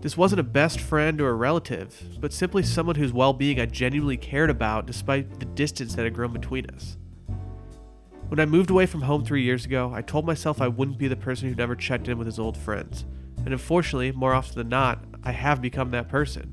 This 0.00 0.16
wasn't 0.16 0.40
a 0.40 0.44
best 0.44 0.80
friend 0.80 1.20
or 1.20 1.30
a 1.30 1.34
relative, 1.34 2.18
but 2.20 2.32
simply 2.32 2.62
someone 2.62 2.96
whose 2.96 3.12
well 3.12 3.32
being 3.32 3.58
I 3.58 3.66
genuinely 3.66 4.18
cared 4.18 4.50
about 4.50 4.86
despite 4.86 5.40
the 5.40 5.46
distance 5.46 5.94
that 5.94 6.04
had 6.04 6.14
grown 6.14 6.32
between 6.32 6.66
us. 6.70 6.98
When 8.34 8.40
I 8.40 8.46
moved 8.46 8.70
away 8.70 8.86
from 8.86 9.02
home 9.02 9.24
three 9.24 9.44
years 9.44 9.64
ago, 9.64 9.92
I 9.94 10.02
told 10.02 10.26
myself 10.26 10.60
I 10.60 10.66
wouldn't 10.66 10.98
be 10.98 11.06
the 11.06 11.14
person 11.14 11.48
who 11.48 11.54
never 11.54 11.76
checked 11.76 12.08
in 12.08 12.18
with 12.18 12.26
his 12.26 12.40
old 12.40 12.56
friends. 12.56 13.04
And 13.36 13.52
unfortunately, 13.52 14.10
more 14.10 14.34
often 14.34 14.58
than 14.58 14.68
not, 14.68 15.04
I 15.22 15.30
have 15.30 15.62
become 15.62 15.92
that 15.92 16.08
person. 16.08 16.52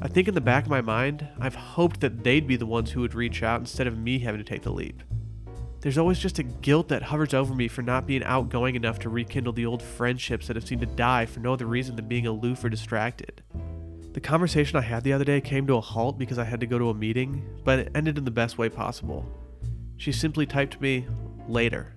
I 0.00 0.06
think 0.06 0.28
in 0.28 0.34
the 0.34 0.40
back 0.40 0.62
of 0.62 0.70
my 0.70 0.80
mind, 0.80 1.26
I've 1.40 1.56
hoped 1.56 1.98
that 2.02 2.22
they'd 2.22 2.46
be 2.46 2.54
the 2.54 2.66
ones 2.66 2.92
who 2.92 3.00
would 3.00 3.16
reach 3.16 3.42
out 3.42 3.58
instead 3.58 3.88
of 3.88 3.98
me 3.98 4.20
having 4.20 4.38
to 4.38 4.44
take 4.44 4.62
the 4.62 4.70
leap. 4.70 5.02
There's 5.80 5.98
always 5.98 6.20
just 6.20 6.38
a 6.38 6.44
guilt 6.44 6.86
that 6.86 7.02
hovers 7.02 7.34
over 7.34 7.52
me 7.52 7.66
for 7.66 7.82
not 7.82 8.06
being 8.06 8.22
outgoing 8.22 8.76
enough 8.76 9.00
to 9.00 9.08
rekindle 9.08 9.54
the 9.54 9.66
old 9.66 9.82
friendships 9.82 10.46
that 10.46 10.54
have 10.54 10.68
seemed 10.68 10.82
to 10.82 10.86
die 10.86 11.26
for 11.26 11.40
no 11.40 11.52
other 11.52 11.66
reason 11.66 11.96
than 11.96 12.06
being 12.06 12.28
aloof 12.28 12.62
or 12.62 12.68
distracted. 12.68 13.42
The 14.12 14.20
conversation 14.20 14.78
I 14.78 14.82
had 14.82 15.02
the 15.02 15.14
other 15.14 15.24
day 15.24 15.40
came 15.40 15.66
to 15.66 15.78
a 15.78 15.80
halt 15.80 16.16
because 16.16 16.38
I 16.38 16.44
had 16.44 16.60
to 16.60 16.66
go 16.68 16.78
to 16.78 16.90
a 16.90 16.94
meeting, 16.94 17.42
but 17.64 17.80
it 17.80 17.90
ended 17.92 18.18
in 18.18 18.24
the 18.24 18.30
best 18.30 18.56
way 18.56 18.68
possible. 18.68 19.26
She 19.98 20.12
simply 20.12 20.46
typed 20.46 20.80
me, 20.80 21.06
later. 21.48 21.92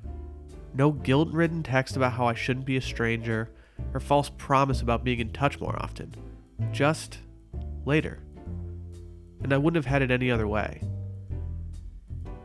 No 0.74 0.92
guilt 0.92 1.30
ridden 1.32 1.64
text 1.64 1.96
about 1.96 2.14
how 2.14 2.26
I 2.26 2.34
shouldn't 2.34 2.66
be 2.66 2.78
a 2.78 2.82
stranger 2.82 3.50
or 3.94 4.00
false 4.00 4.30
promise 4.38 4.82
about 4.82 5.04
being 5.04 5.20
in 5.20 5.32
touch 5.32 5.60
more 5.60 5.76
often. 5.82 6.14
Just 6.72 7.20
later. 7.86 8.20
And 9.44 9.54
I 9.54 9.58
wouldn't 9.58 9.84
have 9.84 9.92
had 9.92 10.02
it 10.02 10.12
any 10.12 10.32
other 10.32 10.48
way. 10.48 10.82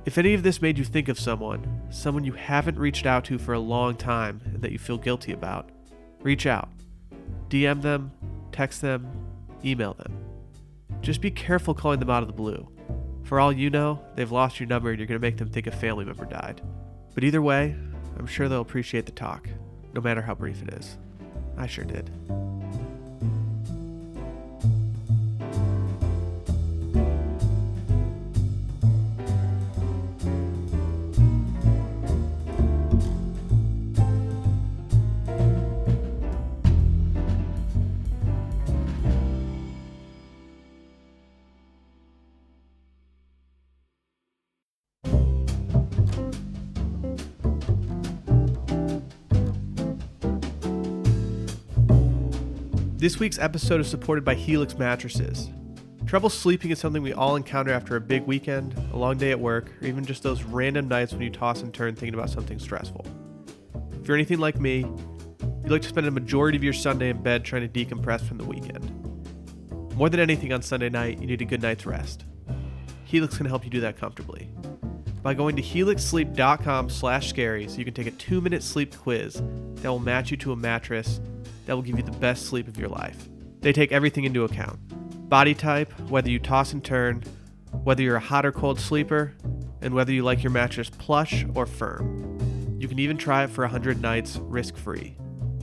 If 0.04 0.18
any 0.18 0.34
of 0.34 0.42
this 0.42 0.62
made 0.62 0.78
you 0.78 0.84
think 0.84 1.08
of 1.08 1.18
someone, 1.18 1.82
someone 1.90 2.24
you 2.24 2.32
haven't 2.32 2.78
reached 2.78 3.06
out 3.06 3.24
to 3.24 3.38
for 3.38 3.54
a 3.54 3.58
long 3.58 3.96
time 3.96 4.40
and 4.44 4.62
that 4.62 4.72
you 4.72 4.78
feel 4.78 4.98
guilty 4.98 5.32
about, 5.32 5.70
reach 6.20 6.46
out. 6.46 6.68
DM 7.48 7.82
them, 7.82 8.12
text 8.52 8.82
them, 8.82 9.10
email 9.64 9.94
them. 9.94 10.16
Just 11.00 11.20
be 11.20 11.30
careful 11.30 11.74
calling 11.74 11.98
them 11.98 12.10
out 12.10 12.22
of 12.22 12.28
the 12.28 12.34
blue. 12.34 12.68
For 13.26 13.40
all 13.40 13.52
you 13.52 13.70
know, 13.70 14.00
they've 14.14 14.30
lost 14.30 14.60
your 14.60 14.68
number 14.68 14.90
and 14.90 15.00
you're 15.00 15.08
going 15.08 15.20
to 15.20 15.26
make 15.26 15.36
them 15.36 15.48
think 15.48 15.66
a 15.66 15.72
family 15.72 16.04
member 16.04 16.24
died. 16.26 16.62
But 17.12 17.24
either 17.24 17.42
way, 17.42 17.74
I'm 18.16 18.26
sure 18.26 18.48
they'll 18.48 18.60
appreciate 18.60 19.04
the 19.04 19.12
talk, 19.12 19.48
no 19.92 20.00
matter 20.00 20.22
how 20.22 20.36
brief 20.36 20.62
it 20.62 20.72
is. 20.74 20.96
I 21.56 21.66
sure 21.66 21.84
did. 21.84 22.08
This 52.98 53.20
week's 53.20 53.38
episode 53.38 53.82
is 53.82 53.90
supported 53.90 54.24
by 54.24 54.34
Helix 54.34 54.78
Mattresses. 54.78 55.50
Trouble 56.06 56.30
sleeping 56.30 56.70
is 56.70 56.78
something 56.78 57.02
we 57.02 57.12
all 57.12 57.36
encounter 57.36 57.70
after 57.70 57.94
a 57.96 58.00
big 58.00 58.22
weekend, 58.22 58.74
a 58.90 58.96
long 58.96 59.18
day 59.18 59.32
at 59.32 59.38
work, 59.38 59.70
or 59.82 59.86
even 59.86 60.02
just 60.02 60.22
those 60.22 60.44
random 60.44 60.88
nights 60.88 61.12
when 61.12 61.20
you 61.20 61.28
toss 61.28 61.60
and 61.60 61.74
turn 61.74 61.94
thinking 61.94 62.14
about 62.14 62.30
something 62.30 62.58
stressful. 62.58 63.04
If 64.00 64.08
you're 64.08 64.16
anything 64.16 64.38
like 64.38 64.58
me, 64.58 64.78
you 64.78 65.66
like 65.66 65.82
to 65.82 65.88
spend 65.88 66.06
a 66.06 66.10
majority 66.10 66.56
of 66.56 66.64
your 66.64 66.72
Sunday 66.72 67.10
in 67.10 67.22
bed 67.22 67.44
trying 67.44 67.70
to 67.70 67.84
decompress 67.84 68.26
from 68.26 68.38
the 68.38 68.44
weekend. 68.44 68.90
More 69.94 70.08
than 70.08 70.18
anything 70.18 70.54
on 70.54 70.62
Sunday 70.62 70.88
night, 70.88 71.20
you 71.20 71.26
need 71.26 71.42
a 71.42 71.44
good 71.44 71.60
night's 71.60 71.84
rest. 71.84 72.24
Helix 73.04 73.36
can 73.36 73.44
help 73.44 73.62
you 73.62 73.70
do 73.70 73.80
that 73.80 73.98
comfortably. 73.98 74.48
By 75.22 75.34
going 75.34 75.56
to 75.56 75.62
helixsleep.com 75.62 76.90
slash 76.90 77.32
scaries, 77.32 77.76
you 77.76 77.84
can 77.84 77.94
take 77.94 78.06
a 78.06 78.12
two-minute 78.12 78.62
sleep 78.62 78.96
quiz 78.96 79.42
that 79.76 79.88
will 79.88 79.98
match 79.98 80.30
you 80.30 80.36
to 80.38 80.52
a 80.52 80.56
mattress 80.56 81.20
that 81.66 81.74
will 81.74 81.82
give 81.82 81.96
you 81.96 82.04
the 82.04 82.12
best 82.12 82.46
sleep 82.46 82.68
of 82.68 82.78
your 82.78 82.88
life. 82.88 83.28
They 83.60 83.72
take 83.72 83.92
everything 83.92 84.24
into 84.24 84.44
account 84.44 84.78
body 85.28 85.54
type, 85.54 85.92
whether 86.08 86.30
you 86.30 86.38
toss 86.38 86.72
and 86.72 86.84
turn, 86.84 87.22
whether 87.82 88.02
you're 88.02 88.16
a 88.16 88.20
hot 88.20 88.46
or 88.46 88.52
cold 88.52 88.78
sleeper, 88.78 89.34
and 89.82 89.92
whether 89.92 90.12
you 90.12 90.22
like 90.22 90.42
your 90.42 90.52
mattress 90.52 90.88
plush 90.88 91.44
or 91.54 91.66
firm. 91.66 92.76
You 92.78 92.88
can 92.88 92.98
even 92.98 93.16
try 93.16 93.44
it 93.44 93.50
for 93.50 93.62
100 93.62 94.00
nights 94.00 94.38
risk 94.42 94.76
free. 94.76 95.16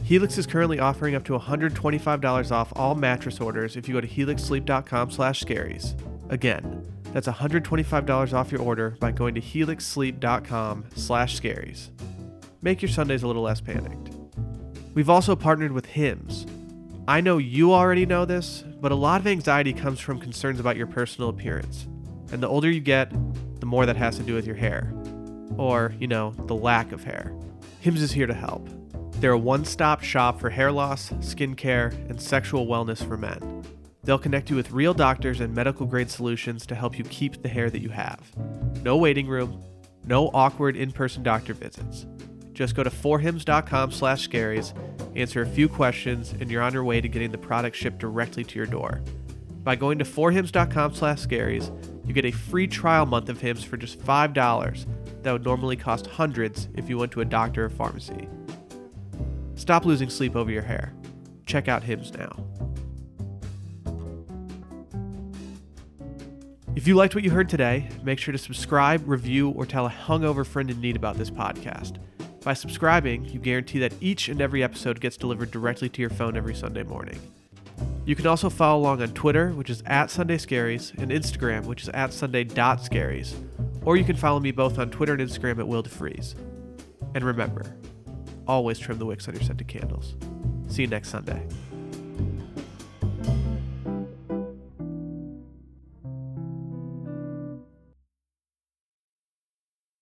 Helix 0.03 0.37
is 0.37 0.45
currently 0.45 0.79
offering 0.79 1.15
up 1.15 1.23
to 1.25 1.39
$125 1.39 2.51
off 2.51 2.73
all 2.75 2.93
mattress 2.95 3.39
orders 3.39 3.77
if 3.77 3.87
you 3.87 3.93
go 3.93 4.01
to 4.01 4.07
helixsleep.com/scaries. 4.07 5.95
Again, 6.29 6.92
that's 7.13 7.27
$125 7.27 8.33
off 8.33 8.51
your 8.51 8.61
order 8.61 8.97
by 8.99 9.11
going 9.11 9.35
to 9.35 9.41
helixsleep.com/scaries. 9.41 11.89
Make 12.61 12.81
your 12.81 12.89
Sundays 12.89 13.23
a 13.23 13.27
little 13.27 13.43
less 13.43 13.61
panicked. 13.61 14.09
We've 14.93 15.09
also 15.09 15.35
partnered 15.35 15.71
with 15.71 15.85
Hims. 15.85 16.45
I 17.07 17.21
know 17.21 17.37
you 17.37 17.73
already 17.73 18.05
know 18.05 18.25
this, 18.25 18.63
but 18.79 18.91
a 18.91 18.95
lot 18.95 19.21
of 19.21 19.27
anxiety 19.27 19.73
comes 19.73 19.99
from 19.99 20.19
concerns 20.19 20.59
about 20.59 20.77
your 20.77 20.87
personal 20.87 21.29
appearance. 21.29 21.87
And 22.31 22.41
the 22.41 22.47
older 22.47 22.71
you 22.71 22.79
get, 22.79 23.11
the 23.59 23.65
more 23.65 23.85
that 23.85 23.97
has 23.97 24.17
to 24.17 24.23
do 24.23 24.33
with 24.33 24.47
your 24.47 24.55
hair. 24.55 24.93
Or, 25.57 25.93
you 25.99 26.07
know, 26.07 26.33
the 26.47 26.55
lack 26.55 26.91
of 26.91 27.03
hair. 27.03 27.31
Hims 27.81 28.01
is 28.01 28.11
here 28.11 28.27
to 28.27 28.33
help. 28.33 28.67
They're 29.19 29.31
a 29.31 29.37
one 29.37 29.65
stop 29.65 30.01
shop 30.01 30.39
for 30.39 30.49
hair 30.49 30.71
loss, 30.71 31.09
skincare, 31.19 31.93
and 32.09 32.21
sexual 32.21 32.65
wellness 32.65 33.05
for 33.05 33.17
men. 33.17 33.52
They'll 34.03 34.19
connect 34.19 34.49
you 34.49 34.55
with 34.55 34.71
real 34.71 34.93
doctors 34.93 35.39
and 35.39 35.53
medical 35.55 35.85
grade 35.85 36.09
solutions 36.09 36.65
to 36.67 36.75
help 36.75 36.97
you 36.97 37.03
keep 37.05 37.41
the 37.41 37.49
hair 37.49 37.69
that 37.69 37.81
you 37.81 37.89
have. 37.89 38.19
No 38.83 38.97
waiting 38.97 39.27
room, 39.27 39.63
no 40.05 40.29
awkward 40.33 40.75
in 40.75 40.91
person 40.91 41.23
doctor 41.23 41.53
visits. 41.53 42.05
Just 42.51 42.75
go 42.75 42.83
to 42.83 42.89
forhims.com 42.89 43.91
slash 43.91 44.27
scaries, 44.27 44.73
answer 45.17 45.41
a 45.41 45.47
few 45.47 45.67
questions, 45.67 46.33
and 46.39 46.51
you're 46.51 46.61
on 46.61 46.73
your 46.73 46.83
way 46.83 47.01
to 47.01 47.07
getting 47.07 47.31
the 47.31 47.37
product 47.37 47.75
shipped 47.75 47.97
directly 47.97 48.43
to 48.43 48.59
your 48.59 48.67
door. 48.67 49.01
By 49.63 49.75
going 49.75 49.97
to 49.99 50.05
forhims.com 50.05 50.93
slash 50.93 51.25
scaries, 51.25 51.71
you 52.05 52.13
get 52.13 52.25
a 52.25 52.31
free 52.31 52.67
trial 52.67 53.05
month 53.05 53.29
of 53.29 53.39
Hims 53.39 53.63
for 53.63 53.77
just 53.77 53.99
$5 53.99 54.85
that 55.23 55.31
would 55.31 55.45
normally 55.45 55.77
cost 55.77 56.05
hundreds 56.05 56.67
if 56.75 56.89
you 56.89 56.97
went 56.97 57.13
to 57.13 57.21
a 57.21 57.25
doctor 57.25 57.65
or 57.65 57.69
pharmacy. 57.69 58.27
Stop 59.55 59.85
losing 59.85 60.09
sleep 60.09 60.35
over 60.35 60.51
your 60.51 60.61
hair. 60.61 60.93
Check 61.45 61.69
out 61.69 61.83
Hims 61.83 62.13
now. 62.13 62.45
If 66.75 66.87
you 66.87 66.95
liked 66.95 67.13
what 67.13 67.23
you 67.23 67.29
heard 67.29 67.49
today, 67.49 67.87
make 68.01 68.17
sure 68.17 68.31
to 68.31 68.37
subscribe, 68.37 69.07
review, 69.07 69.49
or 69.51 69.67
tell 69.67 69.85
a 69.85 69.91
hungover 69.91 70.43
friend 70.43 70.71
in 70.71 70.81
need 70.81 70.95
about 70.95 71.17
this 71.17 71.29
podcast. 71.29 71.97
By 72.43 72.55
subscribing, 72.55 73.25
you 73.25 73.39
guarantee 73.39 73.77
that 73.77 73.93
each 74.01 74.27
and 74.27 74.41
every 74.41 74.63
episode 74.63 74.99
gets 74.99 75.15
delivered 75.15 75.51
directly 75.51 75.87
to 75.89 76.01
your 76.01 76.09
phone 76.09 76.35
every 76.35 76.55
Sunday 76.55 76.81
morning. 76.81 77.19
You 78.05 78.15
can 78.15 78.25
also 78.25 78.49
follow 78.49 78.81
along 78.81 79.03
on 79.03 79.09
Twitter, 79.09 79.49
which 79.51 79.69
is 79.69 79.83
at 79.85 80.09
Sunday 80.09 80.37
Scaries, 80.37 80.97
and 80.97 81.11
Instagram, 81.11 81.65
which 81.65 81.83
is 81.83 81.89
at 81.89 82.11
Sunday.scaries. 82.11 83.35
Or 83.85 83.95
you 83.95 84.03
can 84.03 84.15
follow 84.15 84.39
me 84.39 84.51
both 84.51 84.79
on 84.79 84.89
Twitter 84.89 85.13
and 85.13 85.21
Instagram 85.21 85.59
at 85.59 85.67
Will 85.67 85.83
DeFries. 85.83 86.33
And 87.13 87.23
remember, 87.23 87.75
always 88.47 88.79
trim 88.79 88.97
the 88.97 89.05
wicks 89.05 89.27
on 89.27 89.35
your 89.35 89.43
scented 89.43 89.67
candles. 89.67 90.15
See 90.67 90.81
you 90.81 90.87
next 90.87 91.09
Sunday. 91.09 91.47